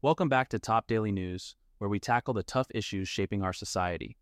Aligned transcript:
Welcome 0.00 0.28
back 0.28 0.48
to 0.50 0.60
Top 0.60 0.86
Daily 0.86 1.10
News, 1.10 1.56
where 1.78 1.90
we 1.90 1.98
tackle 1.98 2.32
the 2.32 2.44
tough 2.44 2.68
issues 2.72 3.08
shaping 3.08 3.42
our 3.42 3.52
society. 3.52 4.16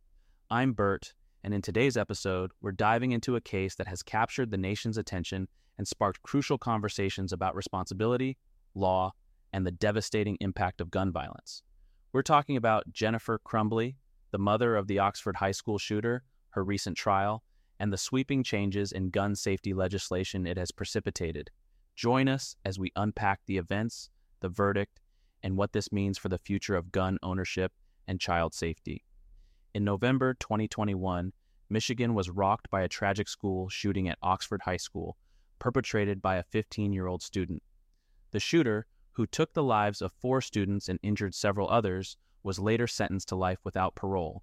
I'm 0.48 0.72
Burt, 0.72 1.12
and 1.44 1.52
in 1.52 1.60
today's 1.60 1.98
episode, 1.98 2.52
we're 2.62 2.72
diving 2.72 3.12
into 3.12 3.36
a 3.36 3.42
case 3.42 3.74
that 3.74 3.86
has 3.86 4.02
captured 4.02 4.50
the 4.50 4.56
nation's 4.56 4.96
attention 4.96 5.48
and 5.76 5.86
sparked 5.86 6.22
crucial 6.22 6.56
conversations 6.56 7.30
about 7.30 7.54
responsibility, 7.54 8.38
law, 8.74 9.12
and 9.52 9.66
the 9.66 9.70
devastating 9.70 10.38
impact 10.40 10.80
of 10.80 10.90
gun 10.90 11.12
violence. 11.12 11.62
We're 12.10 12.22
talking 12.22 12.56
about 12.56 12.90
Jennifer 12.90 13.38
Crumbley, 13.46 13.96
the 14.30 14.38
mother 14.38 14.76
of 14.76 14.86
the 14.86 15.00
Oxford 15.00 15.36
High 15.36 15.52
School 15.52 15.76
shooter, 15.76 16.24
her 16.52 16.64
recent 16.64 16.96
trial, 16.96 17.42
and 17.78 17.92
the 17.92 17.98
sweeping 17.98 18.42
changes 18.42 18.92
in 18.92 19.10
gun 19.10 19.36
safety 19.36 19.74
legislation 19.74 20.46
it 20.46 20.56
has 20.56 20.70
precipitated. 20.72 21.50
Join 21.94 22.28
us 22.28 22.56
as 22.64 22.78
we 22.78 22.92
unpack 22.96 23.40
the 23.44 23.58
events, 23.58 24.08
the 24.40 24.48
verdict, 24.48 25.00
and 25.46 25.56
what 25.56 25.72
this 25.72 25.92
means 25.92 26.18
for 26.18 26.28
the 26.28 26.40
future 26.40 26.74
of 26.74 26.90
gun 26.90 27.18
ownership 27.22 27.70
and 28.08 28.18
child 28.18 28.52
safety. 28.52 29.04
In 29.74 29.84
November 29.84 30.34
2021, 30.34 31.32
Michigan 31.70 32.14
was 32.14 32.28
rocked 32.28 32.68
by 32.68 32.82
a 32.82 32.88
tragic 32.88 33.28
school 33.28 33.68
shooting 33.68 34.08
at 34.08 34.18
Oxford 34.22 34.60
High 34.64 34.76
School, 34.76 35.16
perpetrated 35.60 36.20
by 36.20 36.34
a 36.34 36.42
15 36.42 36.92
year 36.92 37.06
old 37.06 37.22
student. 37.22 37.62
The 38.32 38.40
shooter, 38.40 38.88
who 39.12 39.24
took 39.24 39.54
the 39.54 39.62
lives 39.62 40.02
of 40.02 40.10
four 40.20 40.40
students 40.40 40.88
and 40.88 40.98
injured 41.04 41.32
several 41.32 41.70
others, 41.70 42.16
was 42.42 42.58
later 42.58 42.88
sentenced 42.88 43.28
to 43.28 43.36
life 43.36 43.60
without 43.62 43.94
parole. 43.94 44.42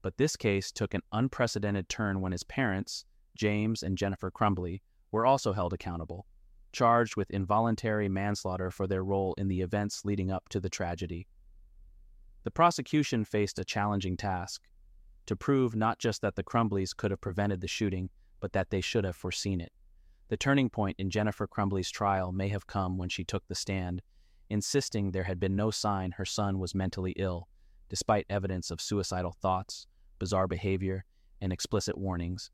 But 0.00 0.16
this 0.16 0.36
case 0.36 0.72
took 0.72 0.94
an 0.94 1.02
unprecedented 1.12 1.90
turn 1.90 2.22
when 2.22 2.32
his 2.32 2.44
parents, 2.44 3.04
James 3.36 3.82
and 3.82 3.98
Jennifer 3.98 4.30
Crumbley, 4.30 4.80
were 5.12 5.26
also 5.26 5.52
held 5.52 5.74
accountable 5.74 6.24
charged 6.72 7.16
with 7.16 7.30
involuntary 7.30 8.08
manslaughter 8.08 8.70
for 8.70 8.86
their 8.86 9.04
role 9.04 9.34
in 9.34 9.48
the 9.48 9.60
events 9.60 10.04
leading 10.04 10.30
up 10.30 10.48
to 10.48 10.60
the 10.60 10.70
tragedy. 10.70 11.26
The 12.44 12.50
prosecution 12.50 13.24
faced 13.24 13.58
a 13.58 13.64
challenging 13.64 14.16
task 14.16 14.62
to 15.26 15.36
prove 15.36 15.76
not 15.76 15.98
just 15.98 16.22
that 16.22 16.36
the 16.36 16.42
Crumbleys 16.42 16.96
could 16.96 17.10
have 17.10 17.20
prevented 17.20 17.60
the 17.60 17.68
shooting, 17.68 18.10
but 18.40 18.52
that 18.52 18.70
they 18.70 18.80
should 18.80 19.04
have 19.04 19.16
foreseen 19.16 19.60
it. 19.60 19.72
The 20.28 20.36
turning 20.36 20.70
point 20.70 20.96
in 20.98 21.10
Jennifer 21.10 21.46
Crumbley's 21.46 21.90
trial 21.90 22.32
may 22.32 22.48
have 22.48 22.66
come 22.66 22.96
when 22.96 23.08
she 23.08 23.24
took 23.24 23.46
the 23.46 23.54
stand, 23.54 24.00
insisting 24.48 25.10
there 25.10 25.24
had 25.24 25.38
been 25.38 25.56
no 25.56 25.70
sign 25.70 26.12
her 26.12 26.24
son 26.24 26.58
was 26.58 26.74
mentally 26.74 27.12
ill, 27.16 27.48
despite 27.88 28.26
evidence 28.30 28.70
of 28.70 28.80
suicidal 28.80 29.32
thoughts, 29.32 29.86
bizarre 30.18 30.46
behavior, 30.46 31.04
and 31.40 31.52
explicit 31.52 31.98
warnings. 31.98 32.50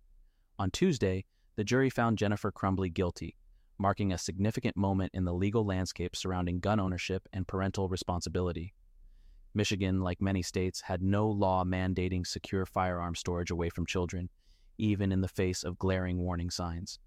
On 0.59 0.71
Tuesday, 0.71 1.25
the 1.57 1.65
jury 1.65 1.91
found 1.91 2.19
Jennifer 2.19 2.51
Crumbley 2.51 2.93
guilty, 2.93 3.37
marking 3.79 4.13
a 4.13 4.19
significant 4.19 4.77
moment 4.77 5.11
in 5.15 5.25
the 5.25 5.35
legal 5.35 5.65
landscape 5.65 6.17
surrounding 6.17 6.61
gun 6.61 6.81
ownership 6.81 7.29
and 7.33 7.47
parental 7.47 7.89
responsibility. 7.89 8.75
Michigan, 9.55 10.01
like 10.01 10.21
many 10.21 10.43
states, 10.43 10.83
had 10.83 11.03
no 11.03 11.29
law 11.29 11.65
mandating 11.65 12.27
secure 12.27 12.67
firearm 12.67 13.15
storage 13.15 13.51
away 13.51 13.71
from 13.71 13.87
children, 13.87 14.29
even 14.79 15.13
in 15.13 15.21
the 15.21 15.29
face 15.29 15.65
of 15.65 15.79
glaring 15.79 16.19
warning 16.19 16.51
signs. 16.51 16.99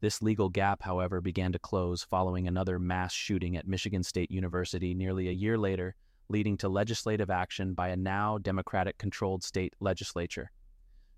This 0.00 0.20
legal 0.20 0.48
gap, 0.48 0.82
however, 0.82 1.20
began 1.20 1.52
to 1.52 1.58
close 1.58 2.02
following 2.02 2.46
another 2.46 2.78
mass 2.78 3.12
shooting 3.12 3.56
at 3.56 3.66
Michigan 3.66 4.02
State 4.02 4.30
University 4.30 4.92
nearly 4.92 5.28
a 5.28 5.32
year 5.32 5.56
later, 5.56 5.94
leading 6.28 6.56
to 6.58 6.68
legislative 6.68 7.30
action 7.30 7.74
by 7.74 7.88
a 7.88 7.96
now 7.96 8.38
Democratic 8.38 8.98
controlled 8.98 9.42
state 9.42 9.72
legislature. 9.80 10.50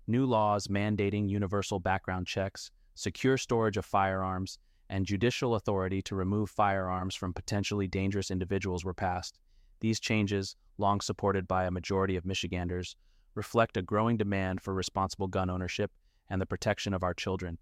New 0.07 0.25
laws 0.25 0.67
mandating 0.67 1.29
universal 1.29 1.79
background 1.79 2.27
checks, 2.27 2.71
secure 2.95 3.37
storage 3.37 3.77
of 3.77 3.85
firearms, 3.85 4.59
and 4.89 5.05
judicial 5.05 5.55
authority 5.55 6.01
to 6.01 6.15
remove 6.15 6.49
firearms 6.49 7.15
from 7.15 7.33
potentially 7.33 7.87
dangerous 7.87 8.31
individuals 8.31 8.85
were 8.85 8.93
passed. 8.93 9.39
These 9.79 9.99
changes, 9.99 10.55
long 10.77 11.01
supported 11.01 11.47
by 11.47 11.65
a 11.65 11.71
majority 11.71 12.15
of 12.15 12.25
Michiganders, 12.25 12.95
reflect 13.35 13.77
a 13.77 13.81
growing 13.81 14.17
demand 14.17 14.61
for 14.61 14.73
responsible 14.73 15.27
gun 15.27 15.49
ownership 15.49 15.91
and 16.29 16.41
the 16.41 16.45
protection 16.45 16.93
of 16.93 17.03
our 17.03 17.13
children. 17.13 17.57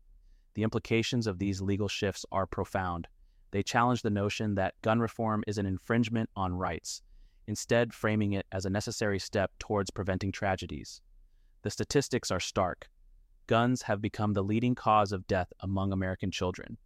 The 0.53 0.63
implications 0.63 1.27
of 1.27 1.39
these 1.39 1.61
legal 1.61 1.87
shifts 1.87 2.25
are 2.31 2.47
profound. 2.47 3.07
They 3.51 3.63
challenge 3.63 4.01
the 4.01 4.09
notion 4.09 4.55
that 4.55 4.81
gun 4.81 4.99
reform 4.99 5.43
is 5.47 5.57
an 5.57 5.65
infringement 5.65 6.29
on 6.35 6.53
rights, 6.53 7.01
instead, 7.47 7.93
framing 7.93 8.33
it 8.33 8.45
as 8.51 8.65
a 8.65 8.69
necessary 8.69 9.19
step 9.19 9.51
towards 9.59 9.91
preventing 9.91 10.31
tragedies. 10.31 11.01
The 11.63 11.69
statistics 11.69 12.31
are 12.31 12.39
stark. 12.39 12.89
Guns 13.47 13.83
have 13.83 14.01
become 14.01 14.33
the 14.33 14.43
leading 14.43 14.75
cause 14.75 15.11
of 15.11 15.27
death 15.27 15.51
among 15.59 15.91
American 15.91 16.31
children 16.31 16.77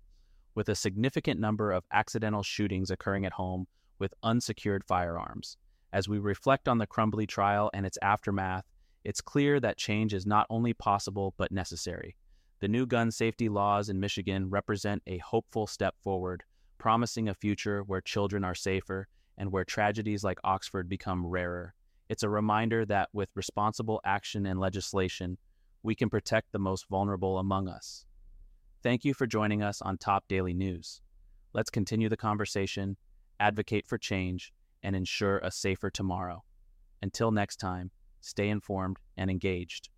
with 0.60 0.68
a 0.68 0.76
significant 0.76 1.40
number 1.40 1.72
of 1.72 1.86
accidental 1.94 2.44
shootings 2.44 2.92
occurring 2.92 3.26
at 3.26 3.32
home 3.32 3.66
with 3.98 4.14
unsecured 4.24 4.84
firearms. 4.84 5.56
As 5.94 6.10
we 6.10 6.20
reflect 6.20 6.68
on 6.68 6.78
the 6.78 6.86
Crumbley 6.86 7.26
trial 7.26 7.70
and 7.74 7.86
its 7.86 7.98
aftermath, 8.02 8.66
it's 9.06 9.22
clear 9.22 9.62
that 9.62 9.78
change 9.78 10.14
is 10.14 10.26
not 10.26 10.46
only 10.50 10.74
possible 10.74 11.34
but 11.38 11.54
necessary. 11.54 12.18
The 12.60 12.68
new 12.68 12.86
gun 12.86 13.10
safety 13.10 13.48
laws 13.48 13.88
in 13.88 14.02
Michigan 14.02 14.50
represent 14.50 15.02
a 15.08 15.20
hopeful 15.20 15.66
step 15.66 15.96
forward, 16.04 16.44
promising 16.78 17.30
a 17.30 17.34
future 17.34 17.84
where 17.84 18.02
children 18.02 18.44
are 18.44 18.54
safer 18.54 19.08
and 19.38 19.54
where 19.54 19.64
tragedies 19.64 20.26
like 20.26 20.40
Oxford 20.44 20.90
become 20.90 21.26
rarer. 21.26 21.74
It's 22.10 22.24
a 22.24 22.30
reminder 22.30 22.86
that 22.88 23.08
with 23.14 23.30
responsible 23.34 24.02
action 24.04 24.46
and 24.46 24.60
legislation, 24.60 25.38
we 25.84 25.96
can 25.96 26.10
protect 26.10 26.52
the 26.52 26.60
most 26.60 26.90
vulnerable 26.90 27.38
among 27.40 27.70
us. 27.70 28.04
Thank 28.82 29.04
you 29.04 29.14
for 29.14 29.28
joining 29.28 29.62
us 29.62 29.82
on 29.82 29.98
Top 29.98 30.24
Daily 30.30 30.54
News. 30.54 31.02
Let's 31.52 31.70
continue 31.70 32.08
the 32.08 32.16
conversation, 32.16 32.96
advocate 33.38 33.86
for 33.86 33.98
change, 33.98 34.54
and 34.84 34.96
ensure 34.96 35.40
a 35.40 35.52
safer 35.52 35.90
tomorrow. 35.90 36.46
Until 37.02 37.32
next 37.32 37.58
time, 37.58 37.92
stay 38.22 38.48
informed 38.48 38.96
and 39.18 39.30
engaged. 39.30 39.90